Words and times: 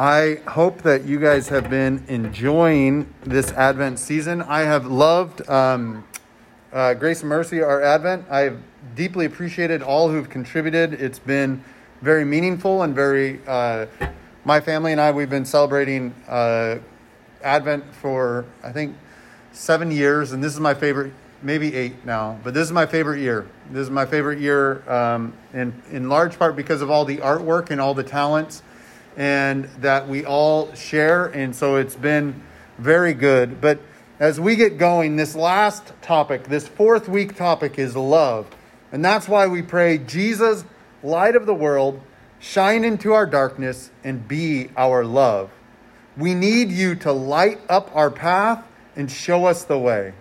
I 0.00 0.40
hope 0.48 0.80
that 0.84 1.04
you 1.04 1.20
guys 1.20 1.50
have 1.50 1.68
been 1.68 2.02
enjoying 2.08 3.12
this 3.22 3.52
Advent 3.52 3.98
season. 3.98 4.40
I 4.40 4.60
have 4.60 4.86
loved 4.86 5.46
um, 5.46 6.06
uh, 6.72 6.94
Grace 6.94 7.20
and 7.20 7.28
Mercy, 7.28 7.60
our 7.60 7.82
Advent. 7.82 8.24
I've 8.30 8.62
deeply 8.94 9.26
appreciated 9.26 9.82
all 9.82 10.08
who've 10.08 10.30
contributed. 10.30 10.94
It's 10.94 11.18
been 11.18 11.62
very 12.00 12.24
meaningful 12.24 12.82
and 12.82 12.94
very. 12.94 13.40
Uh, 13.46 13.84
my 14.46 14.58
family 14.58 14.92
and 14.92 15.00
I, 15.02 15.12
we've 15.12 15.28
been 15.28 15.44
celebrating 15.44 16.14
uh, 16.26 16.78
Advent 17.42 17.84
for, 17.94 18.46
I 18.64 18.72
think, 18.72 18.96
seven 19.52 19.90
years, 19.90 20.32
and 20.32 20.42
this 20.42 20.54
is 20.54 20.60
my 20.60 20.72
favorite, 20.72 21.12
maybe 21.42 21.74
eight 21.74 22.06
now, 22.06 22.38
but 22.42 22.54
this 22.54 22.62
is 22.62 22.72
my 22.72 22.86
favorite 22.86 23.20
year. 23.20 23.46
This 23.70 23.82
is 23.82 23.90
my 23.90 24.06
favorite 24.06 24.38
year 24.38 24.82
um, 24.90 25.34
in, 25.52 25.74
in 25.90 26.08
large 26.08 26.38
part 26.38 26.56
because 26.56 26.80
of 26.80 26.90
all 26.90 27.04
the 27.04 27.18
artwork 27.18 27.68
and 27.68 27.82
all 27.82 27.92
the 27.92 28.02
talents 28.02 28.62
and 29.16 29.64
that 29.80 30.08
we 30.08 30.24
all 30.24 30.74
share. 30.74 31.26
And 31.26 31.54
so 31.54 31.76
it's 31.76 31.96
been 31.96 32.42
very 32.78 33.12
good. 33.14 33.60
But 33.60 33.80
as 34.18 34.38
we 34.38 34.56
get 34.56 34.78
going, 34.78 35.16
this 35.16 35.34
last 35.34 35.92
topic, 36.02 36.44
this 36.44 36.68
fourth 36.68 37.08
week 37.08 37.36
topic 37.36 37.78
is 37.78 37.96
love. 37.96 38.46
And 38.92 39.04
that's 39.04 39.28
why 39.28 39.46
we 39.46 39.62
pray, 39.62 39.98
Jesus, 39.98 40.64
light 41.02 41.36
of 41.36 41.46
the 41.46 41.54
world, 41.54 42.00
shine 42.38 42.84
into 42.84 43.12
our 43.12 43.26
darkness 43.26 43.90
and 44.04 44.26
be 44.26 44.70
our 44.76 45.04
love. 45.04 45.50
We 46.16 46.34
need 46.34 46.70
you 46.70 46.94
to 46.96 47.12
light 47.12 47.60
up 47.68 47.94
our 47.94 48.10
path 48.10 48.66
and 48.96 49.10
show 49.10 49.46
us 49.46 49.64
the 49.64 49.78
way. 49.78 50.12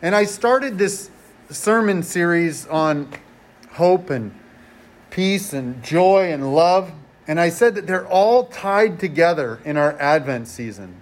And 0.00 0.14
I 0.14 0.24
started 0.24 0.78
this 0.78 1.10
sermon 1.50 2.02
series 2.02 2.66
on 2.66 3.10
hope 3.72 4.10
and 4.10 4.32
peace 5.10 5.52
and 5.52 5.82
joy 5.82 6.32
and 6.32 6.54
love 6.54 6.92
and 7.26 7.40
I 7.40 7.48
said 7.48 7.74
that 7.74 7.86
they're 7.86 8.06
all 8.06 8.44
tied 8.44 9.00
together 9.00 9.60
in 9.64 9.76
our 9.76 9.92
Advent 9.98 10.48
season. 10.48 10.94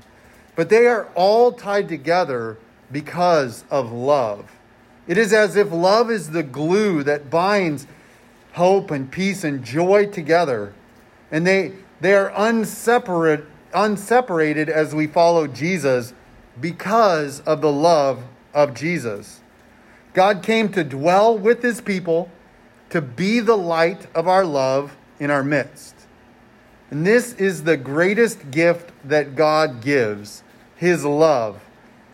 But 0.56 0.68
they 0.68 0.86
are 0.86 1.08
all 1.14 1.52
tied 1.52 1.88
together 1.88 2.58
because 2.90 3.64
of 3.70 3.92
love. 3.92 4.50
It 5.06 5.18
is 5.18 5.32
as 5.32 5.56
if 5.56 5.70
love 5.70 6.10
is 6.10 6.30
the 6.30 6.42
glue 6.42 7.02
that 7.02 7.28
binds 7.28 7.86
hope 8.52 8.90
and 8.90 9.10
peace 9.10 9.44
and 9.44 9.64
joy 9.64 10.06
together. 10.06 10.72
And 11.30 11.46
they, 11.46 11.72
they 12.00 12.14
are 12.14 12.32
unseparate, 12.36 13.44
unseparated 13.72 14.68
as 14.68 14.94
we 14.94 15.06
follow 15.06 15.46
Jesus 15.46 16.14
because 16.60 17.40
of 17.40 17.60
the 17.60 17.72
love 17.72 18.22
of 18.54 18.74
Jesus. 18.74 19.40
God 20.14 20.42
came 20.42 20.70
to 20.70 20.84
dwell 20.84 21.36
with 21.36 21.62
his 21.62 21.80
people, 21.80 22.30
to 22.90 23.02
be 23.02 23.40
the 23.40 23.56
light 23.56 24.06
of 24.14 24.28
our 24.28 24.44
love 24.44 24.96
in 25.18 25.30
our 25.30 25.42
midst. 25.42 25.93
And 26.94 27.04
this 27.04 27.32
is 27.34 27.64
the 27.64 27.76
greatest 27.76 28.52
gift 28.52 28.92
that 29.02 29.34
God 29.34 29.82
gives 29.82 30.44
His 30.76 31.04
love, 31.04 31.60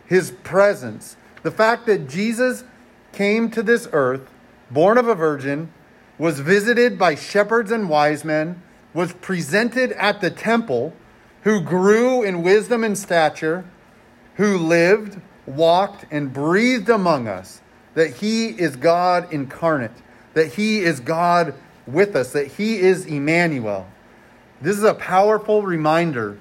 His 0.07 0.31
presence. 0.31 1.17
The 1.43 1.51
fact 1.51 1.85
that 1.85 2.09
Jesus 2.09 2.63
came 3.11 3.51
to 3.51 3.61
this 3.61 3.87
earth, 3.93 4.27
born 4.71 4.97
of 4.97 5.07
a 5.07 5.13
virgin, 5.13 5.71
was 6.17 6.39
visited 6.39 6.97
by 6.97 7.13
shepherds 7.13 7.69
and 7.69 7.89
wise 7.89 8.25
men, 8.25 8.63
was 8.91 9.13
presented 9.13 9.91
at 9.91 10.19
the 10.19 10.31
temple, 10.31 10.93
who 11.43 11.61
grew 11.61 12.23
in 12.23 12.41
wisdom 12.41 12.83
and 12.83 12.97
stature, 12.97 13.63
who 14.37 14.57
lived, 14.57 15.21
walked, 15.45 16.05
and 16.09 16.33
breathed 16.33 16.89
among 16.89 17.27
us, 17.27 17.61
that 17.93 18.15
He 18.15 18.47
is 18.47 18.77
God 18.77 19.31
incarnate, 19.31 20.01
that 20.33 20.53
He 20.53 20.79
is 20.79 20.99
God 20.99 21.53
with 21.85 22.15
us, 22.15 22.33
that 22.33 22.47
He 22.47 22.79
is 22.79 23.05
Emmanuel. 23.05 23.85
This 24.61 24.77
is 24.77 24.83
a 24.83 24.93
powerful 24.93 25.63
reminder 25.63 26.37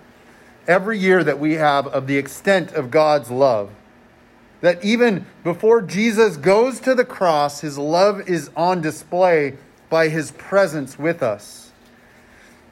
every 0.69 0.99
year 0.99 1.25
that 1.25 1.39
we 1.39 1.55
have 1.55 1.87
of 1.87 2.07
the 2.07 2.19
extent 2.19 2.73
of 2.73 2.91
God's 2.91 3.31
love. 3.31 3.71
That 4.61 4.85
even 4.85 5.25
before 5.43 5.81
Jesus 5.81 6.37
goes 6.37 6.81
to 6.81 6.95
the 6.95 7.05
cross, 7.05 7.61
his 7.61 7.79
love 7.79 8.29
is 8.29 8.51
on 8.55 8.83
display 8.83 9.57
by 9.89 10.09
his 10.09 10.33
presence 10.33 10.99
with 10.99 11.23
us. 11.23 11.73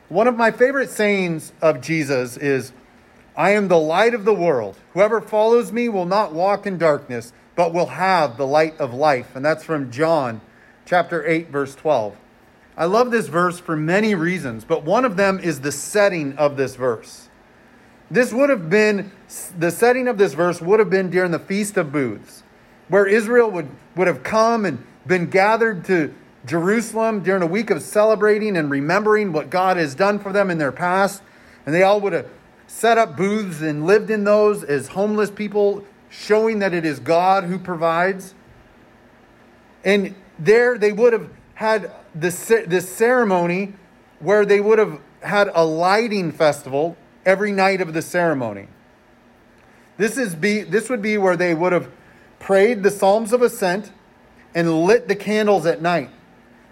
One 0.09 0.27
of 0.27 0.37
my 0.37 0.50
favorite 0.50 0.91
sayings 0.91 1.53
of 1.62 1.81
Jesus 1.81 2.37
is, 2.37 2.72
I 3.37 3.51
am 3.51 3.69
the 3.69 3.78
light 3.78 4.15
of 4.15 4.25
the 4.25 4.34
world. 4.34 4.77
Whoever 4.93 5.21
follows 5.21 5.72
me 5.72 5.89
will 5.89 6.06
not 6.06 6.34
walk 6.34 6.67
in 6.67 6.77
darkness, 6.77 7.33
but 7.56 7.72
will 7.72 7.87
have 7.87 8.37
the 8.37 8.47
light 8.47 8.78
of 8.78 8.93
life. 8.93 9.34
And 9.34 9.45
that's 9.45 9.65
from 9.65 9.91
John 9.91 10.41
chapter 10.84 11.27
8, 11.27 11.49
verse 11.49 11.75
12. 11.75 12.17
I 12.78 12.84
love 12.84 13.11
this 13.11 13.27
verse 13.27 13.59
for 13.59 13.77
many 13.77 14.15
reasons, 14.15 14.65
but 14.65 14.84
one 14.84 15.05
of 15.05 15.16
them 15.16 15.41
is 15.41 15.62
the 15.62 15.72
setting 15.72 16.39
of 16.39 16.56
this 16.56 16.77
verse. 16.77 17.28
This 18.09 18.33
would 18.33 18.50
have 18.50 18.71
been, 18.71 19.11
the 19.59 19.72
setting 19.72 20.06
of 20.06 20.16
this 20.16 20.33
verse 20.33 20.62
would 20.62 20.78
have 20.78 20.89
been 20.89 21.11
during 21.11 21.33
the 21.33 21.41
Feast 21.41 21.77
of 21.77 21.91
Booths, 21.91 22.44
where 22.87 23.05
Israel 23.05 23.50
would, 23.50 23.69
would 23.97 24.06
have 24.06 24.22
come 24.22 24.65
and 24.65 24.87
been 25.05 25.28
gathered 25.28 25.84
to 25.87 26.15
Jerusalem 26.47 27.25
during 27.25 27.43
a 27.43 27.47
week 27.47 27.71
of 27.71 27.83
celebrating 27.83 28.56
and 28.56 28.71
remembering 28.71 29.33
what 29.33 29.50
God 29.50 29.77
has 29.77 29.97
done 29.97 30.21
for 30.21 30.33
them 30.33 30.49
in 30.49 30.59
their 30.59 30.72
past. 30.72 31.21
And 31.66 31.75
they 31.75 31.83
all 31.83 32.00
would 32.00 32.12
have 32.12 32.28
set 32.69 32.97
up 32.97 33.16
booths 33.16 33.60
and 33.60 33.87
lived 33.87 34.09
in 34.09 34.22
those 34.22 34.62
as 34.62 34.87
homeless 34.87 35.33
people, 35.33 35.84
showing 36.10 36.60
that 36.60 36.72
it 36.72 36.84
is 36.84 37.00
God 37.00 37.43
who 37.43 37.59
provides. 37.59 38.34
And 39.84 40.15
there 40.39 40.78
they 40.78 40.93
would 40.93 41.12
have 41.12 41.28
had 41.59 41.91
this, 42.15 42.47
this 42.47 42.89
ceremony 42.89 43.73
where 44.21 44.47
they 44.47 44.61
would 44.61 44.79
have 44.79 45.01
had 45.25 45.51
a 45.53 45.65
lighting 45.65 46.31
festival 46.31 46.97
every 47.27 47.51
night 47.51 47.81
of 47.81 47.93
the 47.95 48.01
ceremony. 48.01 48.69
This, 49.97 50.17
is 50.17 50.37
be, 50.37 50.61
this 50.61 50.89
would 50.89 51.03
be 51.03 51.19
where 51.19 51.37
they 51.37 51.55
would 51.55 51.73
have 51.73 51.91
prayed 52.39 52.85
the 52.85 52.93
Psalms 52.93 53.33
of 53.33 53.43
Ascent 53.43 53.91
and 54.55 54.85
lit 54.85 55.09
the 55.09 55.17
candles 55.17 55.67
at 55.67 55.83
night. 55.83 56.11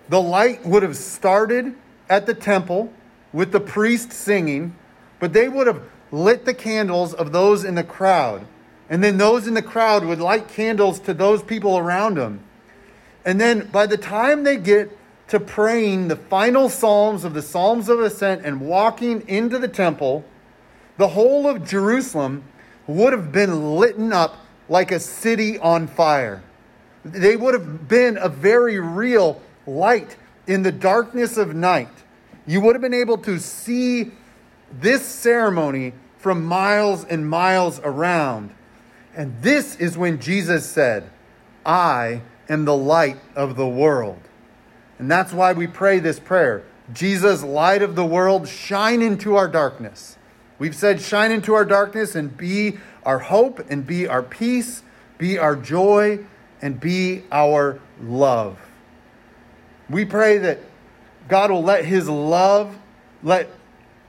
The 0.09 0.21
light 0.21 0.65
would 0.65 0.85
have 0.85 0.97
started 0.97 1.75
at 2.09 2.27
the 2.27 2.35
temple 2.35 2.93
with 3.33 3.51
the 3.51 3.59
priest 3.59 4.13
singing, 4.13 4.77
but 5.19 5.33
they 5.33 5.49
would 5.49 5.67
have 5.67 5.83
lit 6.13 6.45
the 6.45 6.55
candles 6.55 7.13
of 7.13 7.33
those 7.33 7.65
in 7.65 7.75
the 7.75 7.83
crowd. 7.83 8.47
And 8.89 9.03
then 9.03 9.19
those 9.19 9.49
in 9.49 9.55
the 9.55 9.63
crowd 9.63 10.05
would 10.05 10.21
light 10.21 10.47
candles 10.47 11.01
to 11.01 11.13
those 11.13 11.43
people 11.43 11.77
around 11.77 12.19
them. 12.19 12.46
And 13.27 13.41
then 13.41 13.67
by 13.67 13.87
the 13.87 13.97
time 13.99 14.45
they 14.45 14.57
get 14.57 14.97
to 15.29 15.41
praying 15.41 16.09
the 16.09 16.17
final 16.17 16.69
Psalms 16.69 17.25
of 17.25 17.35
the 17.35 17.43
Psalms 17.43 17.89
of 17.89 18.01
Ascent 18.01 18.47
and 18.47 18.61
walking 18.61 19.29
into 19.29 19.59
the 19.59 19.69
temple, 19.69 20.25
the 20.97 21.09
whole 21.09 21.49
of 21.49 21.67
Jerusalem 21.67 22.45
would 22.87 23.13
have 23.13 23.33
been 23.33 23.77
lit 23.77 23.99
up 24.13 24.37
like 24.69 24.93
a 24.93 25.01
city 25.01 25.59
on 25.59 25.89
fire. 25.89 26.43
They 27.05 27.37
would 27.37 27.55
have 27.55 27.89
been 27.89 28.17
a 28.17 28.29
very 28.29 28.79
real 28.79 29.43
light 29.67 30.17
in 30.47 30.63
the 30.63 30.73
darkness 30.73 31.37
of 31.37 31.55
night. 31.55 31.89
You 32.47 32.61
would 32.61 32.77
have 32.77 32.83
been 32.83 32.95
able 32.95 33.19
to 33.19 33.41
see 33.41 34.13
this 34.73 35.05
ceremony 35.05 35.93
from 36.19 36.45
miles 36.45 37.05
and 37.05 37.29
miles 37.29 37.81
around. 37.81 38.55
And 39.17 39.41
this 39.43 39.77
is 39.77 39.99
when 39.99 40.21
Jesus 40.21 40.65
said, 40.67 41.11
I 41.65 42.23
am 42.49 42.65
the 42.65 42.77
light 42.77 43.19
of 43.35 43.57
the 43.57 43.69
world. 43.69 44.21
And 44.99 45.11
that's 45.11 45.33
why 45.33 45.53
we 45.53 45.67
pray 45.67 45.99
this 45.99 46.19
prayer 46.19 46.65
Jesus, 46.93 47.43
light 47.43 47.83
of 47.83 47.97
the 47.97 48.05
world, 48.05 48.49
shine 48.49 49.03
into 49.03 49.37
our 49.37 49.49
darkness. 49.49 50.17
We've 50.59 50.75
said, 50.75 51.01
shine 51.01 51.33
into 51.33 51.55
our 51.55 51.65
darkness 51.65 52.15
and 52.15 52.35
be 52.37 52.79
our 53.03 53.19
hope 53.19 53.61
and 53.69 53.87
be 53.87 54.07
our 54.07 54.23
peace, 54.23 54.83
be 55.19 55.39
our 55.39 55.55
joy, 55.55 56.21
and 56.63 56.81
be 56.81 57.25
our 57.31 57.81
love. 58.01 58.59
We 59.91 60.05
pray 60.05 60.39
that 60.39 60.61
God 61.29 61.51
will 61.51 61.63
let 61.63 61.85
his 61.85 62.09
love, 62.09 62.77
let 63.23 63.51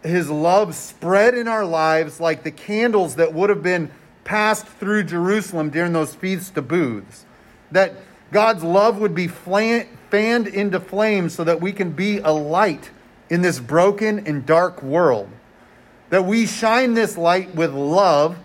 his 0.04 0.30
love 0.30 0.74
spread 0.76 1.34
in 1.34 1.48
our 1.48 1.66
lives 1.66 2.20
like 2.20 2.44
the 2.44 2.52
candles 2.52 3.16
that 3.16 3.34
would 3.34 3.50
have 3.50 3.64
been 3.64 3.92
passed 4.24 4.66
through 4.66 5.04
Jerusalem 5.04 5.70
during 5.70 5.94
those 5.94 6.16
feasts 6.16 6.56
of 6.56 6.68
booths. 6.68 7.26
That 7.72 7.94
God's 8.32 8.64
love 8.64 9.00
would 9.00 9.16
be 9.16 9.28
fanned 9.28 10.48
into 10.48 10.80
flames 10.80 11.34
so 11.34 11.44
that 11.44 11.62
we 11.62 11.72
can 11.72 11.92
be 11.92 12.18
a 12.20 12.32
light 12.32 12.92
in 13.30 13.42
this 13.42 13.60
broken 13.60 14.28
and 14.28 14.46
dark 14.46 14.82
world. 14.84 15.30
That 16.10 16.26
we 16.26 16.46
shine 16.46 16.94
this 16.94 17.18
light 17.18 17.56
with 17.56 17.74
love 17.74 18.38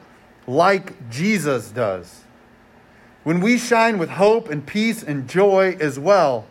like 0.47 1.11
Jesus 1.11 1.71
does. 1.71 2.25
When 3.25 3.41
we 3.41 3.59
shine 3.59 3.99
with 3.99 4.11
hope 4.11 4.49
and 4.49 4.67
peace 4.67 5.03
and 5.03 5.29
joy 5.29 5.77
as 5.81 5.99
well. 5.99 6.47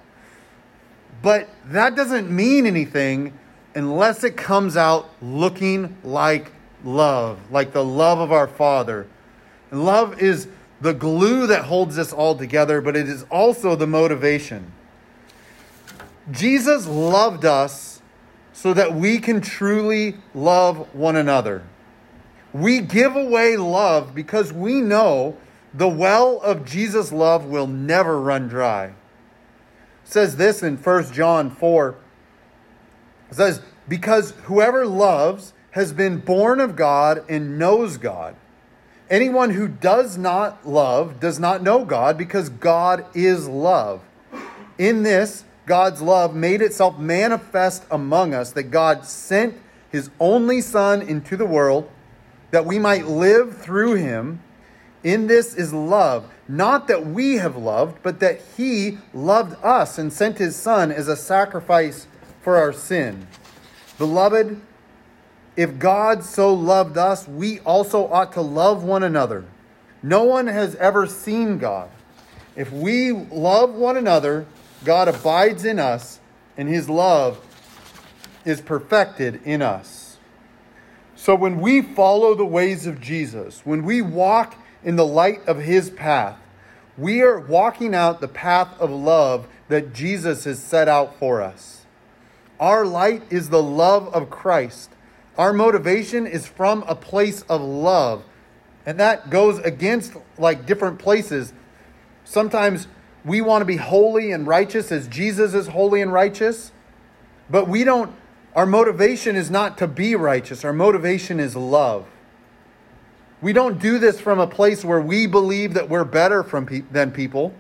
But 1.22 1.50
that 1.66 1.96
doesn't 1.96 2.32
mean 2.32 2.66
anything 2.66 3.38
unless 3.76 4.24
it 4.24 4.38
comes 4.38 4.76
out 4.76 5.10
looking 5.22 5.98
like 6.04 6.52
love, 6.84 7.40
like 7.52 7.74
the 7.74 7.84
love 7.84 8.20
of 8.20 8.32
our 8.32 8.48
Father. 8.48 9.08
Love 9.72 10.22
is 10.22 10.48
the 10.82 10.94
glue 10.94 11.48
that 11.48 11.66
holds 11.66 11.98
us 11.98 12.12
all 12.12 12.36
together, 12.36 12.82
but 12.82 12.98
it 12.98 13.08
is 13.08 13.24
also 13.30 13.76
the 13.76 13.88
motivation. 13.88 14.72
Jesus 16.32 16.88
loved 16.88 17.46
us 17.46 18.02
so 18.54 18.74
that 18.74 18.94
we 18.94 19.20
can 19.20 19.42
truly 19.42 20.18
love 20.34 20.94
one 20.94 21.16
another. 21.16 21.64
We 22.54 22.80
give 22.80 23.16
away 23.16 23.58
love 23.58 24.14
because 24.14 24.52
we 24.52 24.82
know 24.82 25.38
the 25.74 25.88
well 25.88 26.40
of 26.42 26.66
Jesus' 26.66 27.12
love 27.12 27.46
will 27.46 27.68
never 27.68 28.20
run 28.20 28.48
dry. 28.48 28.86
It 28.86 28.94
says 30.04 30.36
this 30.36 30.62
in 30.62 30.78
1 30.78 31.14
John 31.14 31.50
4. 31.50 31.96
It 33.30 33.36
says, 33.36 33.62
Because 33.88 34.32
whoever 34.44 34.86
loves 34.86 35.54
has 35.72 35.94
been 35.94 36.18
born 36.18 36.60
of 36.60 36.76
God 36.76 37.24
and 37.30 37.58
knows 37.58 37.98
God. 37.98 38.36
Anyone 39.12 39.50
who 39.50 39.68
does 39.68 40.18
not 40.18 40.66
love 40.66 41.20
does 41.20 41.38
not 41.38 41.62
know 41.62 41.84
God 41.84 42.18
because 42.18 42.48
God 42.48 43.06
is 43.14 43.46
love. 43.46 44.02
In 44.78 45.04
this, 45.04 45.44
God's 45.66 46.02
love 46.02 46.34
made 46.34 46.62
itself 46.62 46.98
manifest 46.98 47.84
among 47.92 48.34
us, 48.34 48.54
that 48.54 48.72
God 48.72 49.06
sent 49.06 49.58
his 49.92 50.10
only 50.18 50.62
Son 50.62 51.02
into 51.02 51.36
the 51.36 51.46
world 51.46 51.92
that 52.52 52.66
we 52.66 52.80
might 52.80 53.06
live 53.06 53.58
through 53.58 53.96
him. 53.96 54.42
In 55.04 55.28
this 55.28 55.56
is 55.56 55.74
love, 55.74 56.32
not 56.48 56.88
that 56.88 57.06
we 57.06 57.36
have 57.36 57.58
loved, 57.58 58.02
but 58.04 58.22
that 58.22 58.40
he 58.56 58.98
loved 59.14 59.62
us 59.62 59.98
and 59.98 60.14
sent 60.14 60.38
his 60.38 60.56
Son 60.56 60.90
as 60.90 61.10
a 61.10 61.18
sacrifice 61.18 62.08
for 62.42 62.56
our 62.56 62.72
sin. 62.72 63.28
Beloved, 63.98 64.62
if 65.62 65.78
God 65.78 66.24
so 66.24 66.54
loved 66.54 66.98
us, 66.98 67.28
we 67.28 67.60
also 67.60 68.08
ought 68.08 68.34
to 68.34 68.42
love 68.42 68.84
one 68.84 69.04
another. 69.04 69.46
No 70.02 70.24
one 70.24 70.48
has 70.48 70.76
ever 70.76 71.06
seen 71.06 71.60
God. 71.60 71.90
If 72.56 72.72
we 72.72 73.12
love 73.12 73.74
one 73.76 73.96
another, 73.96 74.48
God 74.84 75.08
abides 75.08 75.64
in 75.64 75.78
us, 75.78 76.20
and 76.58 76.68
his 76.68 76.90
love 76.90 77.40
is 78.44 78.60
perfected 78.60 79.42
in 79.46 79.62
us. 79.62 80.18
So 81.16 81.36
when 81.36 81.62
we 81.62 81.84
follow 81.84 82.34
the 82.34 82.46
ways 82.46 82.88
of 82.88 83.00
Jesus, 83.00 83.62
when 83.64 83.84
we 83.84 84.02
walk 84.02 84.56
in 84.84 84.96
the 84.96 85.06
light 85.06 85.48
of 85.48 85.60
his 85.60 85.92
path, 85.92 86.40
we 86.98 87.22
are 87.22 87.40
walking 87.40 87.94
out 87.94 88.20
the 88.20 88.28
path 88.28 88.80
of 88.80 88.90
love 88.90 89.48
that 89.68 89.94
Jesus 89.94 90.46
has 90.46 90.58
set 90.58 90.88
out 90.88 91.20
for 91.20 91.40
us. 91.42 91.86
Our 92.60 92.86
light 92.86 93.22
is 93.30 93.50
the 93.50 93.62
love 93.62 94.12
of 94.14 94.32
Christ. 94.32 94.90
Our 95.38 95.54
motivation 95.54 96.28
is 96.28 96.48
from 96.48 96.84
a 96.88 96.96
place 96.96 97.44
of 97.44 97.62
love. 97.62 98.24
And 98.86 99.00
that 99.00 99.30
goes 99.30 99.60
against 99.60 100.14
like 100.38 100.66
different 100.66 101.00
places. 101.00 101.54
Sometimes 102.26 102.88
we 103.24 103.42
want 103.42 103.62
to 103.62 103.66
be 103.66 103.78
holy 103.78 104.32
and 104.32 104.48
righteous 104.48 104.92
as 104.92 105.08
Jesus 105.08 105.54
is 105.54 105.68
holy 105.68 106.02
and 106.02 106.12
righteous, 106.12 106.72
but 107.50 107.68
we 107.68 107.84
don't 107.84 108.14
our 108.56 108.66
motivation 108.66 109.36
is 109.38 109.50
not 109.50 109.78
to 109.78 109.88
be 109.88 110.16
righteous, 110.16 110.66
our 110.66 110.74
motivation 110.74 111.40
is 111.40 111.56
love. 111.56 112.06
We 113.42 113.54
don't 113.54 113.80
do 113.80 113.98
this 113.98 114.20
from 114.20 114.40
a 114.40 114.48
place 114.48 114.84
where 114.84 115.02
we 115.02 115.26
believe 115.26 115.74
that 115.74 115.90
we're 115.90 116.04
better 116.04 116.44
from 116.44 116.66
pe- 116.66 116.84
than 116.92 117.12
people 117.12 117.54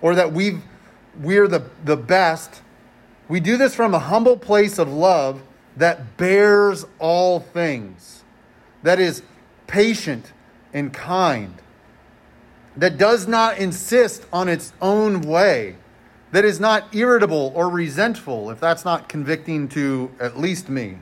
or 0.00 0.14
that 0.14 0.32
we've, 0.32 0.62
we're 1.18 1.48
the, 1.48 1.64
the 1.84 1.96
best. 1.96 2.62
We 3.28 3.40
do 3.40 3.56
this 3.56 3.74
from 3.74 3.94
a 3.94 3.98
humble 3.98 4.36
place 4.36 4.78
of 4.78 4.88
love 4.88 5.42
that 5.76 6.16
bears 6.16 6.84
all 6.98 7.40
things, 7.40 8.24
that 8.82 8.98
is 8.98 9.22
patient 9.66 10.32
and 10.72 10.92
kind, 10.92 11.54
that 12.76 12.98
does 12.98 13.26
not 13.26 13.58
insist 13.58 14.26
on 14.32 14.48
its 14.48 14.72
own 14.80 15.20
way 15.20 15.76
that 16.32 16.44
is 16.44 16.60
not 16.60 16.94
irritable 16.94 17.52
or 17.54 17.68
resentful, 17.68 18.50
if 18.50 18.60
that's 18.60 18.84
not 18.84 19.08
convicting 19.08 19.68
to 19.68 20.10
at 20.20 20.38
least 20.38 20.68
me. 20.68 20.98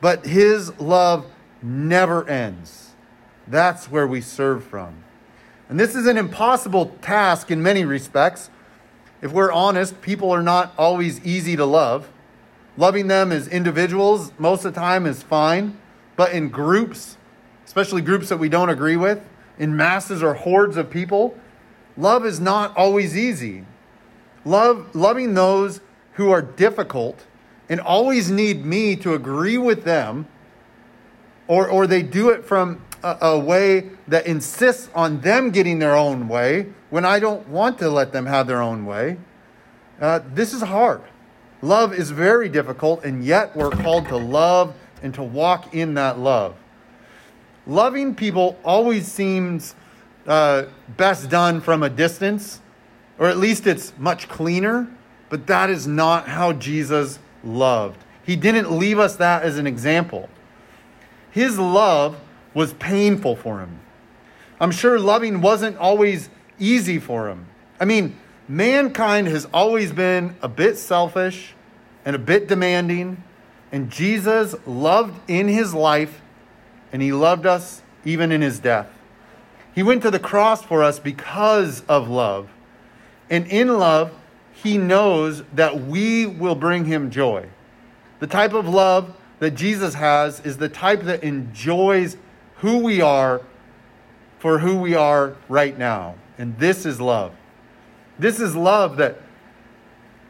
But 0.00 0.24
his 0.24 0.78
love 0.78 1.26
never 1.60 2.28
ends. 2.28 2.90
That's 3.46 3.90
where 3.90 4.06
we 4.06 4.20
serve 4.20 4.64
from. 4.64 5.02
And 5.68 5.80
this 5.80 5.96
is 5.96 6.06
an 6.06 6.16
impossible 6.16 6.96
task 7.02 7.50
in 7.50 7.62
many 7.62 7.84
respects. 7.84 8.50
If 9.20 9.32
we're 9.32 9.52
honest, 9.52 10.00
people 10.00 10.30
are 10.30 10.42
not 10.42 10.72
always 10.76 11.24
easy 11.24 11.56
to 11.56 11.64
love. 11.64 12.08
Loving 12.76 13.08
them 13.08 13.32
as 13.32 13.48
individuals 13.48 14.32
most 14.38 14.64
of 14.64 14.74
the 14.74 14.80
time 14.80 15.06
is 15.06 15.22
fine, 15.22 15.78
but 16.16 16.32
in 16.32 16.48
groups, 16.48 17.16
especially 17.66 18.00
groups 18.00 18.28
that 18.28 18.38
we 18.38 18.48
don't 18.48 18.70
agree 18.70 18.96
with, 18.96 19.20
in 19.58 19.76
masses 19.76 20.22
or 20.22 20.34
hordes 20.34 20.76
of 20.76 20.90
people, 20.90 21.36
love 21.96 22.24
is 22.24 22.40
not 22.40 22.74
always 22.76 23.16
easy. 23.16 23.64
Love, 24.44 24.94
loving 24.94 25.34
those 25.34 25.80
who 26.14 26.30
are 26.30 26.42
difficult 26.42 27.26
and 27.68 27.80
always 27.80 28.30
need 28.30 28.64
me 28.64 28.96
to 28.96 29.14
agree 29.14 29.58
with 29.58 29.84
them, 29.84 30.26
or, 31.46 31.68
or 31.68 31.86
they 31.86 32.02
do 32.02 32.30
it 32.30 32.44
from 32.44 32.82
a, 33.02 33.18
a 33.20 33.38
way 33.38 33.90
that 34.08 34.26
insists 34.26 34.88
on 34.94 35.20
them 35.20 35.50
getting 35.50 35.78
their 35.78 35.94
own 35.94 36.28
way 36.28 36.72
when 36.90 37.04
I 37.04 37.18
don't 37.18 37.46
want 37.48 37.78
to 37.78 37.90
let 37.90 38.12
them 38.12 38.26
have 38.26 38.46
their 38.46 38.62
own 38.62 38.84
way. 38.84 39.18
Uh, 40.00 40.20
this 40.34 40.52
is 40.52 40.62
hard. 40.62 41.02
Love 41.62 41.94
is 41.94 42.10
very 42.10 42.48
difficult, 42.48 43.04
and 43.04 43.24
yet 43.24 43.56
we're 43.56 43.70
called 43.70 44.06
to 44.08 44.16
love 44.16 44.74
and 45.02 45.14
to 45.14 45.22
walk 45.22 45.74
in 45.74 45.94
that 45.94 46.18
love. 46.18 46.56
Loving 47.66 48.14
people 48.14 48.58
always 48.64 49.06
seems 49.06 49.74
uh, 50.26 50.64
best 50.96 51.30
done 51.30 51.60
from 51.60 51.82
a 51.82 51.88
distance 51.88 52.60
or 53.22 53.28
at 53.28 53.36
least 53.36 53.68
it's 53.68 53.92
much 53.98 54.28
cleaner, 54.28 54.88
but 55.28 55.46
that 55.46 55.70
is 55.70 55.86
not 55.86 56.26
how 56.26 56.52
Jesus 56.52 57.20
loved. 57.44 58.02
He 58.24 58.34
didn't 58.34 58.76
leave 58.76 58.98
us 58.98 59.14
that 59.16 59.44
as 59.44 59.58
an 59.58 59.66
example. 59.66 60.28
His 61.30 61.56
love 61.56 62.20
was 62.52 62.72
painful 62.74 63.36
for 63.36 63.60
him. 63.60 63.78
I'm 64.60 64.72
sure 64.72 64.98
loving 64.98 65.40
wasn't 65.40 65.76
always 65.76 66.30
easy 66.58 66.98
for 66.98 67.28
him. 67.28 67.46
I 67.78 67.84
mean, 67.84 68.18
mankind 68.52 69.28
has 69.28 69.46
always 69.46 69.92
been 69.92 70.36
a 70.42 70.48
bit 70.48 70.76
selfish 70.76 71.54
and 72.04 72.14
a 72.14 72.18
bit 72.18 72.48
demanding, 72.48 73.22
and 73.70 73.90
Jesus 73.90 74.54
loved 74.66 75.18
in 75.26 75.48
his 75.48 75.72
life, 75.72 76.20
and 76.92 77.00
he 77.00 77.12
loved 77.12 77.46
us 77.46 77.80
even 78.04 78.30
in 78.30 78.42
his 78.42 78.58
death. 78.58 78.90
He 79.74 79.82
went 79.82 80.02
to 80.02 80.10
the 80.10 80.18
cross 80.18 80.62
for 80.62 80.82
us 80.82 80.98
because 80.98 81.82
of 81.88 82.08
love. 82.08 82.50
And 83.30 83.46
in 83.46 83.78
love, 83.78 84.12
he 84.52 84.76
knows 84.76 85.42
that 85.54 85.80
we 85.80 86.26
will 86.26 86.54
bring 86.54 86.84
him 86.84 87.10
joy. 87.10 87.48
The 88.20 88.26
type 88.26 88.52
of 88.52 88.68
love 88.68 89.16
that 89.38 89.52
Jesus 89.52 89.94
has 89.94 90.40
is 90.40 90.58
the 90.58 90.68
type 90.68 91.02
that 91.04 91.24
enjoys 91.24 92.18
who 92.56 92.78
we 92.78 93.00
are 93.00 93.40
for 94.38 94.58
who 94.58 94.76
we 94.76 94.94
are 94.94 95.36
right 95.48 95.78
now. 95.78 96.16
And 96.36 96.58
this 96.58 96.84
is 96.84 97.00
love. 97.00 97.32
This 98.22 98.38
is 98.38 98.54
love 98.54 98.98
that 98.98 99.20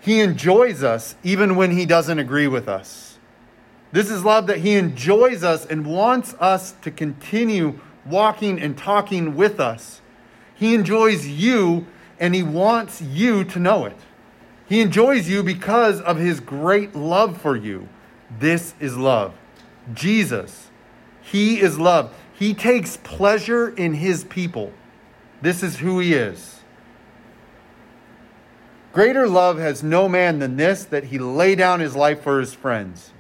he 0.01 0.21
enjoys 0.21 0.83
us 0.83 1.15
even 1.23 1.57
when 1.57 1.73
he 1.73 1.85
doesn't 1.85 2.19
agree 2.19 2.49
with 2.49 2.67
us. 2.67 3.19
This 3.93 4.11
is 4.11 4.25
love 4.25 4.47
that 4.47 4.59
he 4.59 4.77
enjoys 4.77 5.45
us 5.45 5.67
and 5.67 5.85
wants 5.85 6.35
us 6.41 6.73
to 6.81 6.91
continue 6.91 7.79
walking 8.07 8.59
and 8.59 8.79
talking 8.79 9.37
with 9.37 9.61
us. 9.61 10.01
He 10.55 10.75
enjoys 10.75 11.29
you 11.29 11.87
and 12.19 12.35
he 12.35 12.43
wants 12.43 13.03
you 13.03 13.45
to 13.45 13.59
know 13.59 13.85
it. 13.85 13.99
He 14.67 14.81
enjoys 14.81 15.29
you 15.29 15.43
because 15.43 16.01
of 16.01 16.17
his 16.17 16.41
great 16.41 16.97
love 16.97 17.43
for 17.43 17.55
you. 17.55 17.91
This 18.39 18.73
is 18.81 18.97
love. 18.97 19.35
Jesus, 19.93 20.71
he 21.21 21.61
is 21.61 21.79
love. 21.79 22.17
He 22.33 22.55
takes 22.55 22.97
pleasure 22.97 23.69
in 23.69 23.93
his 23.93 24.25
people. 24.25 24.73
This 25.43 25.63
is 25.63 25.81
who 25.81 25.99
he 25.99 26.15
is. 26.15 26.62
Greater 28.93 29.27
love 29.27 29.59
has 29.59 29.83
no 29.83 30.09
man 30.09 30.39
than 30.39 30.57
this, 30.57 30.85
that 30.85 31.05
he 31.05 31.19
lay 31.19 31.55
down 31.55 31.81
his 31.81 31.97
life 31.97 32.23
for 32.23 32.41
his 32.41 32.53
friends. 32.53 33.11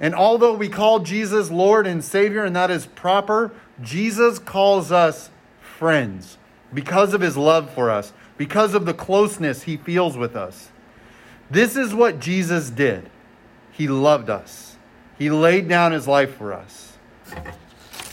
And 0.00 0.14
although 0.14 0.54
we 0.54 0.70
call 0.70 1.00
Jesus 1.00 1.50
Lord 1.50 1.86
and 1.86 2.02
Savior, 2.02 2.44
and 2.44 2.56
that 2.56 2.70
is 2.70 2.86
proper, 2.86 3.52
Jesus 3.82 4.38
calls 4.38 4.90
us 4.90 5.30
friends 5.60 6.38
because 6.72 7.12
of 7.12 7.20
his 7.20 7.36
love 7.36 7.70
for 7.70 7.90
us, 7.90 8.14
because 8.38 8.74
of 8.74 8.86
the 8.86 8.94
closeness 8.94 9.64
he 9.64 9.76
feels 9.76 10.16
with 10.16 10.34
us. 10.34 10.70
This 11.50 11.76
is 11.76 11.92
what 11.92 12.20
Jesus 12.20 12.70
did. 12.70 13.10
He 13.72 13.88
loved 13.88 14.30
us, 14.30 14.76
he 15.18 15.30
laid 15.30 15.68
down 15.68 15.92
his 15.92 16.08
life 16.08 16.34
for 16.36 16.54
us. 16.54 16.96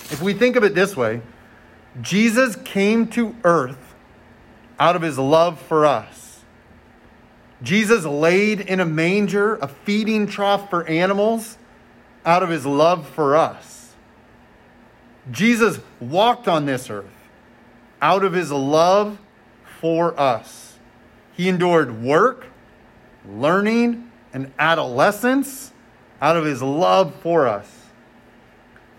If 0.10 0.22
we 0.22 0.34
think 0.34 0.56
of 0.56 0.64
it 0.64 0.76
this 0.76 0.96
way, 0.96 1.22
Jesus 2.02 2.56
came 2.58 3.08
to 3.08 3.36
earth 3.44 3.96
out 4.80 4.96
of 4.96 5.02
his 5.02 5.18
love 5.18 5.60
for 5.60 5.86
us. 5.86 6.27
Jesus 7.62 8.06
laid 8.06 8.62
in 8.62 8.80
a 8.80 8.86
manger, 8.86 9.56
a 9.56 9.68
feeding 9.68 10.28
trough 10.28 10.70
for 10.70 10.86
animals, 10.86 11.58
out 12.26 12.44
of 12.44 12.50
his 12.50 12.66
love 12.66 13.08
for 13.08 13.36
us. 13.36 13.94
Jesus 15.32 15.80
walked 16.00 16.48
on 16.48 16.66
this 16.66 16.90
earth 16.90 17.06
out 18.02 18.24
of 18.24 18.34
his 18.34 18.52
love 18.52 19.18
for 19.80 20.20
us. 20.20 20.78
He 21.34 21.50
endured 21.50 22.02
work, 22.04 22.48
learning, 23.28 24.12
and 24.34 24.52
adolescence 24.60 25.72
out 26.22 26.36
of 26.36 26.46
his 26.46 26.62
love 26.62 27.16
for 27.22 27.48
us. 27.48 27.72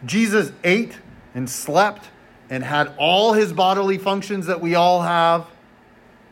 Jesus 0.04 0.52
ate 0.64 0.98
and 1.34 1.48
slept 1.48 2.08
and 2.50 2.64
had 2.64 2.94
all 2.98 3.32
his 3.32 3.52
bodily 3.52 3.98
functions 3.98 4.46
that 4.46 4.60
we 4.60 4.74
all 4.74 5.02
have 5.02 5.46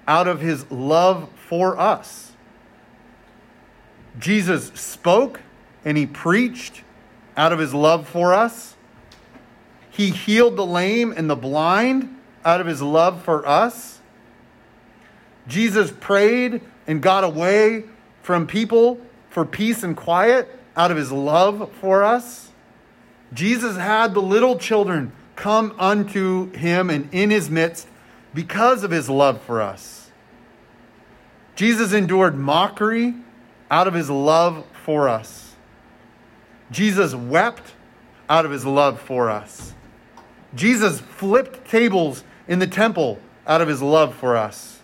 out 0.06 0.28
of 0.28 0.40
his 0.40 0.70
love 0.70 1.28
for 1.48 1.78
us. 1.78 2.32
Jesus 4.18 4.68
spoke 4.74 5.40
and 5.84 5.96
he 5.96 6.06
preached 6.06 6.82
out 7.36 7.52
of 7.52 7.58
his 7.58 7.74
love 7.74 8.08
for 8.08 8.32
us. 8.32 8.76
He 9.90 10.10
healed 10.10 10.56
the 10.56 10.66
lame 10.66 11.12
and 11.16 11.28
the 11.28 11.36
blind 11.36 12.16
out 12.44 12.60
of 12.60 12.66
his 12.66 12.82
love 12.82 13.22
for 13.22 13.46
us. 13.46 14.00
Jesus 15.48 15.92
prayed 16.00 16.60
and 16.86 17.00
got 17.00 17.24
away 17.24 17.84
from 18.22 18.46
people 18.46 19.00
for 19.30 19.44
peace 19.44 19.82
and 19.82 19.96
quiet 19.96 20.48
out 20.76 20.90
of 20.90 20.96
his 20.96 21.12
love 21.12 21.70
for 21.80 22.02
us. 22.02 22.50
Jesus 23.32 23.76
had 23.76 24.14
the 24.14 24.22
little 24.22 24.58
children 24.58 25.12
come 25.34 25.74
unto 25.78 26.50
him 26.52 26.90
and 26.90 27.08
in 27.12 27.30
his 27.30 27.50
midst 27.50 27.86
because 28.36 28.84
of 28.84 28.90
his 28.90 29.08
love 29.08 29.40
for 29.40 29.62
us. 29.62 30.10
Jesus 31.54 31.94
endured 31.94 32.36
mockery 32.36 33.14
out 33.70 33.88
of 33.88 33.94
his 33.94 34.10
love 34.10 34.66
for 34.84 35.08
us. 35.08 35.54
Jesus 36.70 37.14
wept 37.14 37.72
out 38.28 38.44
of 38.44 38.50
his 38.50 38.66
love 38.66 39.00
for 39.00 39.30
us. 39.30 39.72
Jesus 40.54 41.00
flipped 41.00 41.66
tables 41.66 42.24
in 42.46 42.58
the 42.58 42.66
temple 42.66 43.18
out 43.46 43.62
of 43.62 43.68
his 43.68 43.80
love 43.80 44.14
for 44.14 44.36
us. 44.36 44.80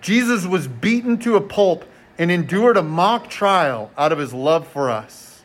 Jesus 0.00 0.44
was 0.44 0.66
beaten 0.66 1.16
to 1.18 1.36
a 1.36 1.40
pulp 1.40 1.84
and 2.18 2.28
endured 2.28 2.76
a 2.76 2.82
mock 2.82 3.30
trial 3.30 3.92
out 3.96 4.10
of 4.10 4.18
his 4.18 4.34
love 4.34 4.66
for 4.66 4.90
us. 4.90 5.44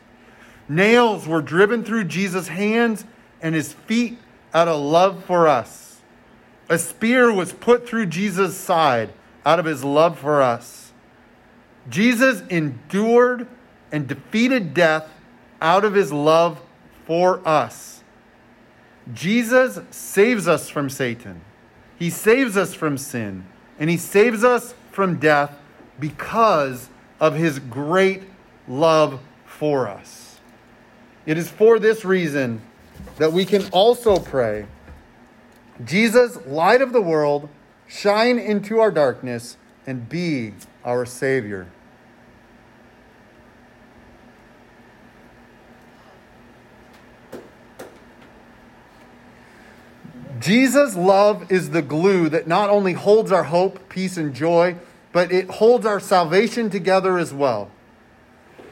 Nails 0.68 1.28
were 1.28 1.42
driven 1.42 1.84
through 1.84 2.04
Jesus' 2.04 2.48
hands 2.48 3.04
and 3.40 3.54
his 3.54 3.72
feet 3.72 4.18
out 4.52 4.66
of 4.66 4.80
love 4.80 5.24
for 5.24 5.46
us. 5.46 5.83
A 6.68 6.78
spear 6.78 7.32
was 7.32 7.52
put 7.52 7.86
through 7.86 8.06
Jesus' 8.06 8.56
side 8.56 9.10
out 9.44 9.58
of 9.58 9.66
his 9.66 9.84
love 9.84 10.18
for 10.18 10.40
us. 10.40 10.92
Jesus 11.88 12.42
endured 12.48 13.46
and 13.92 14.08
defeated 14.08 14.72
death 14.72 15.10
out 15.60 15.84
of 15.84 15.94
his 15.94 16.12
love 16.12 16.60
for 17.06 17.46
us. 17.46 18.02
Jesus 19.12 19.78
saves 19.90 20.48
us 20.48 20.70
from 20.70 20.88
Satan. 20.88 21.42
He 21.98 22.08
saves 22.08 22.56
us 22.56 22.74
from 22.74 22.96
sin. 22.96 23.44
And 23.78 23.90
he 23.90 23.96
saves 23.96 24.44
us 24.44 24.74
from 24.92 25.18
death 25.18 25.58
because 25.98 26.88
of 27.20 27.34
his 27.34 27.58
great 27.58 28.22
love 28.66 29.20
for 29.44 29.88
us. 29.88 30.38
It 31.26 31.38
is 31.38 31.50
for 31.50 31.78
this 31.78 32.04
reason 32.04 32.62
that 33.18 33.32
we 33.32 33.44
can 33.44 33.68
also 33.70 34.18
pray 34.18 34.66
Jesus, 35.82 36.38
light 36.46 36.82
of 36.82 36.92
the 36.92 37.02
world, 37.02 37.48
shine 37.88 38.38
into 38.38 38.78
our 38.78 38.90
darkness 38.90 39.56
and 39.86 40.08
be 40.08 40.54
our 40.84 41.04
Savior. 41.04 41.66
Jesus' 50.38 50.94
love 50.94 51.50
is 51.50 51.70
the 51.70 51.80
glue 51.80 52.28
that 52.28 52.46
not 52.46 52.68
only 52.68 52.92
holds 52.92 53.32
our 53.32 53.44
hope, 53.44 53.88
peace, 53.88 54.18
and 54.18 54.34
joy, 54.34 54.76
but 55.10 55.32
it 55.32 55.48
holds 55.48 55.86
our 55.86 55.98
salvation 55.98 56.68
together 56.68 57.16
as 57.16 57.32
well. 57.32 57.70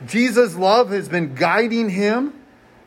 Jesus' 0.07 0.55
love 0.55 0.91
has 0.91 1.09
been 1.09 1.35
guiding 1.35 1.89
him, 1.89 2.35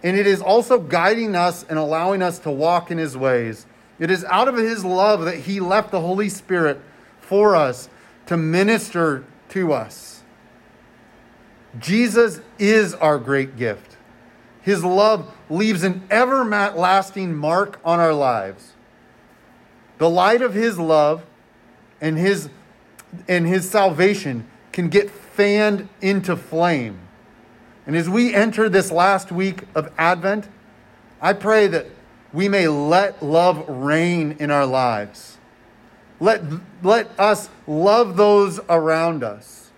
and 0.04 0.16
it 0.18 0.28
is 0.28 0.42
also 0.42 0.80
guiding 0.80 1.36
us 1.36 1.66
and 1.68 1.80
allowing 1.80 2.22
us 2.22 2.38
to 2.40 2.52
walk 2.52 2.92
in 2.92 2.98
his 2.98 3.18
ways. 3.18 3.66
It 4.00 4.12
is 4.12 4.24
out 4.26 4.48
of 4.48 4.56
his 4.56 4.84
love 4.84 5.26
that 5.26 5.40
he 5.40 5.60
left 5.60 5.92
the 5.92 6.02
Holy 6.02 6.30
Spirit 6.30 6.82
for 7.20 7.56
us 7.56 7.90
to 8.26 8.38
minister 8.38 9.24
to 9.50 9.74
us. 9.74 10.24
Jesus 11.80 12.42
is 12.58 12.94
our 12.96 13.18
great 13.18 13.58
gift. 13.58 13.98
His 14.62 14.84
love 14.84 15.32
leaves 15.50 15.84
an 15.84 16.08
everlasting 16.10 17.36
mark 17.36 17.80
on 17.86 18.00
our 18.00 18.14
lives. 18.14 18.74
The 19.98 20.10
light 20.10 20.42
of 20.42 20.54
his 20.54 20.80
love 20.80 21.26
and 22.02 22.18
his 22.18 22.50
and 23.28 23.48
his 23.48 23.70
salvation 23.70 24.46
can 24.74 24.90
get 24.90 25.10
fanned 25.10 25.88
into 26.02 26.36
flame. 26.36 27.00
And 27.88 27.96
as 27.96 28.10
we 28.10 28.34
enter 28.34 28.68
this 28.68 28.92
last 28.92 29.32
week 29.32 29.64
of 29.74 29.92
Advent, 29.98 30.50
I 31.22 31.34
pray 31.34 31.68
that 31.68 31.86
we 32.36 32.50
may 32.50 32.68
let 32.68 33.24
love 33.24 33.68
reign 33.68 34.36
in 34.40 34.52
our 34.52 34.66
lives. 34.66 35.38
Let, 36.20 36.44
let 36.84 37.10
us 37.20 37.50
love 37.66 38.18
those 38.18 38.60
around 38.70 39.24
us. 39.24 39.72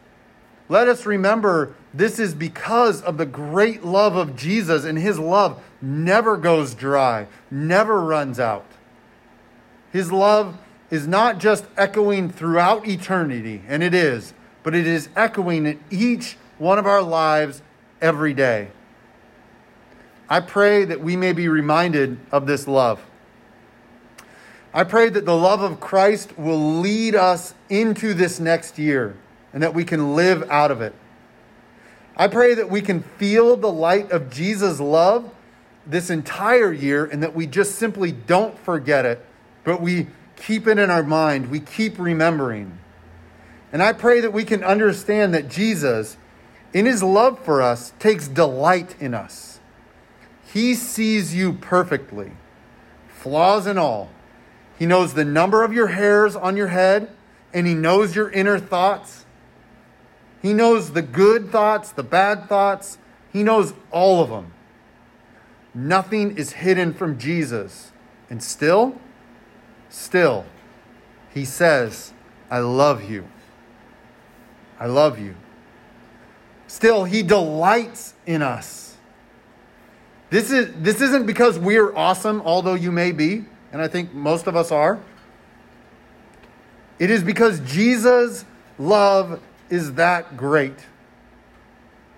Let 0.67 0.87
us 0.87 1.05
remember 1.05 1.75
this 1.93 2.19
is 2.19 2.33
because 2.33 3.01
of 3.01 3.17
the 3.17 3.25
great 3.25 3.85
love 3.85 4.15
of 4.15 4.35
Jesus, 4.35 4.85
and 4.85 4.97
his 4.97 5.17
love 5.17 5.63
never 5.81 6.35
goes 6.35 6.73
dry, 6.73 7.27
never 7.49 8.01
runs 8.01 8.39
out. 8.39 8.65
His 9.91 10.11
love 10.11 10.57
is 10.89 11.07
not 11.07 11.37
just 11.37 11.65
echoing 11.77 12.29
throughout 12.29 12.87
eternity, 12.87 13.61
and 13.67 13.83
it 13.83 13.93
is, 13.93 14.33
but 14.63 14.75
it 14.75 14.87
is 14.87 15.09
echoing 15.15 15.65
in 15.65 15.79
each 15.89 16.37
one 16.57 16.79
of 16.79 16.85
our 16.87 17.01
lives 17.03 17.61
every 18.01 18.33
day. 18.33 18.69
I 20.29 20.41
pray 20.41 20.83
that 20.85 21.01
we 21.01 21.15
may 21.15 21.31
be 21.33 21.47
reminded 21.47 22.17
of 22.31 22.47
this 22.47 22.67
love. 22.67 23.01
I 24.73 24.83
pray 24.83 25.09
that 25.09 25.25
the 25.25 25.35
love 25.35 25.61
of 25.61 25.79
Christ 25.79 26.37
will 26.37 26.79
lead 26.79 27.15
us 27.15 27.53
into 27.69 28.13
this 28.13 28.39
next 28.39 28.77
year 28.77 29.15
and 29.53 29.63
that 29.63 29.73
we 29.73 29.85
can 29.85 30.15
live 30.15 30.49
out 30.49 30.69
of 30.69 30.81
it. 30.81 30.93
I 32.15 32.27
pray 32.27 32.55
that 32.55 32.69
we 32.69 32.81
can 32.81 33.01
feel 33.01 33.55
the 33.55 33.71
light 33.71 34.11
of 34.11 34.29
Jesus' 34.29 34.79
love 34.79 35.31
this 35.85 36.09
entire 36.09 36.73
year 36.73 37.05
and 37.05 37.23
that 37.23 37.33
we 37.33 37.47
just 37.47 37.75
simply 37.75 38.11
don't 38.11 38.57
forget 38.59 39.05
it, 39.05 39.25
but 39.63 39.81
we 39.81 40.07
keep 40.35 40.67
it 40.67 40.77
in 40.77 40.89
our 40.89 41.03
mind. 41.03 41.49
We 41.49 41.59
keep 41.59 41.97
remembering. 41.97 42.77
And 43.71 43.81
I 43.81 43.93
pray 43.93 44.19
that 44.21 44.33
we 44.33 44.43
can 44.43 44.63
understand 44.63 45.33
that 45.33 45.49
Jesus, 45.49 46.17
in 46.73 46.85
his 46.85 47.01
love 47.01 47.43
for 47.43 47.61
us, 47.61 47.93
takes 47.99 48.27
delight 48.27 48.95
in 48.99 49.13
us. 49.13 49.56
He 50.57 50.73
sees 50.73 51.35
you 51.35 51.53
perfectly, 51.53 52.31
flaws 53.09 53.67
and 53.67 53.77
all. 53.77 54.09
He 54.79 54.87
knows 54.87 55.13
the 55.13 55.23
number 55.23 55.63
of 55.63 55.71
your 55.71 55.85
hairs 55.85 56.35
on 56.35 56.57
your 56.57 56.69
head, 56.69 57.11
and 57.53 57.67
he 57.67 57.75
knows 57.75 58.15
your 58.15 58.31
inner 58.31 58.57
thoughts. 58.57 59.27
He 60.41 60.53
knows 60.53 60.93
the 60.93 61.03
good 61.03 61.51
thoughts, 61.51 61.91
the 61.91 62.01
bad 62.01 62.49
thoughts. 62.49 62.97
He 63.31 63.43
knows 63.43 63.75
all 63.91 64.23
of 64.23 64.31
them. 64.31 64.51
Nothing 65.75 66.35
is 66.39 66.53
hidden 66.53 66.91
from 66.91 67.19
Jesus. 67.19 67.91
And 68.27 68.41
still, 68.41 68.99
Still, 69.89 70.43
he 71.35 71.45
says, 71.45 72.13
I 72.49 72.61
love 72.61 73.07
you. 73.07 73.27
I 74.79 74.87
love 74.87 75.19
you. 75.19 75.35
Still, 76.65 77.03
he 77.03 77.21
delights 77.21 78.15
in 78.25 78.41
us. 78.41 78.86
This, 80.29 80.51
is, 80.51 80.73
this 80.79 81.01
isn't 81.01 81.25
because 81.25 81.57
we're 81.57 81.95
awesome, 81.95 82.41
although 82.41 82.73
you 82.73 82.91
may 82.91 83.11
be, 83.11 83.45
and 83.71 83.81
I 83.81 83.87
think 83.87 84.13
most 84.13 84.47
of 84.47 84.55
us 84.55 84.71
are. 84.71 84.99
It 86.99 87.09
is 87.09 87.23
because 87.23 87.59
Jesus' 87.61 88.43
love 88.77 89.39
is 89.69 89.93
that 89.93 90.35
great. 90.35 90.85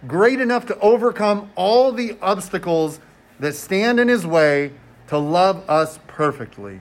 Great 0.07 0.39
enough 0.39 0.65
to 0.67 0.79
overcome 0.79 1.51
all 1.55 1.91
the 1.91 2.17
obstacles 2.21 2.99
that 3.39 3.55
stand 3.55 3.99
in 3.99 4.07
his 4.07 4.25
way 4.25 4.71
to 5.07 5.17
love 5.17 5.67
us 5.69 5.99
perfectly. 6.07 6.79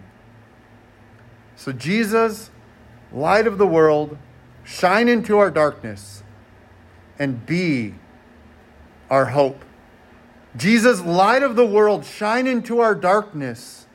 So, 1.56 1.72
Jesus, 1.72 2.50
light 3.12 3.46
of 3.46 3.58
the 3.58 3.66
world, 3.66 4.16
shine 4.64 5.08
into 5.08 5.38
our 5.38 5.50
darkness 5.50 6.22
and 7.18 7.44
be 7.44 7.94
our 9.10 9.26
hope. 9.26 9.64
Jesus, 10.56 11.00
light 11.00 11.42
of 11.42 11.56
the 11.56 11.66
world, 11.66 12.04
shine 12.04 12.46
into 12.46 12.80
our 12.80 12.94
darkness 12.94 13.86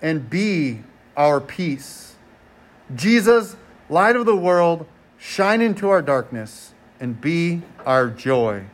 and 0.00 0.28
be 0.28 0.80
our 1.16 1.40
peace. 1.40 2.14
Jesus, 2.94 3.56
light 3.88 4.16
of 4.16 4.24
the 4.24 4.36
world, 4.36 4.86
shine 5.18 5.60
into 5.60 5.88
our 5.88 6.02
darkness 6.02 6.72
and 7.00 7.20
be 7.20 7.62
our 7.84 8.08
joy. 8.08 8.64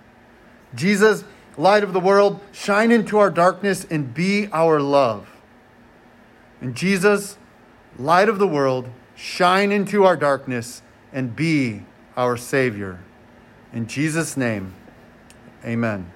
Jesus, 0.74 1.24
light 1.56 1.82
of 1.82 1.92
the 1.92 2.00
world, 2.00 2.40
shine 2.52 2.90
into 2.90 3.18
our 3.18 3.30
darkness 3.30 3.86
and 3.90 4.14
be 4.14 4.48
our 4.52 4.80
love. 4.80 5.28
And 6.60 6.74
Jesus, 6.74 7.36
light 7.98 8.28
of 8.28 8.38
the 8.38 8.46
world, 8.46 8.88
shine 9.16 9.72
into 9.72 10.04
our 10.04 10.16
darkness 10.16 10.82
and 11.12 11.34
be 11.34 11.82
our 12.16 12.36
Savior. 12.36 13.00
In 13.72 13.86
Jesus' 13.86 14.36
name, 14.36 14.74
amen. 15.64 16.13